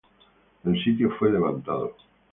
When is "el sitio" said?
0.63-1.11